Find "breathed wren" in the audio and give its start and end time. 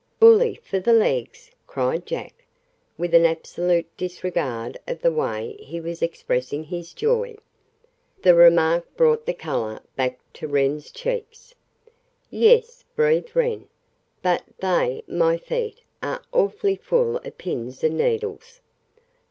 12.95-13.67